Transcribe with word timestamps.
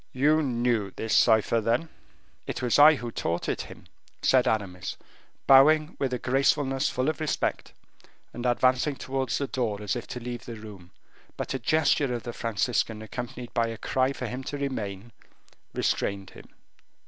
"You 0.13 0.41
knew 0.41 0.89
this 0.95 1.15
cipher, 1.15 1.61
then?" 1.61 1.89
"It 2.47 2.63
was 2.63 2.79
I 2.79 2.95
who 2.95 3.11
taught 3.11 3.47
it 3.47 3.61
him," 3.61 3.85
said 4.23 4.47
Aramis, 4.47 4.97
bowing 5.45 5.95
with 5.99 6.11
a 6.11 6.17
gracefulness 6.17 6.89
full 6.89 7.07
of 7.07 7.19
respect, 7.19 7.73
and 8.33 8.43
advancing 8.47 8.95
towards 8.95 9.37
the 9.37 9.45
door 9.45 9.79
as 9.79 9.95
if 9.95 10.07
to 10.07 10.19
leave 10.19 10.45
the 10.45 10.55
room: 10.55 10.89
but 11.37 11.53
a 11.53 11.59
gesture 11.59 12.11
of 12.15 12.23
the 12.23 12.33
Franciscan 12.33 13.03
accompanied 13.03 13.53
by 13.53 13.67
a 13.67 13.77
cry 13.77 14.11
for 14.11 14.25
him 14.25 14.43
to 14.45 14.57
remain, 14.57 15.11
restrained 15.75 16.31
him. 16.31 16.49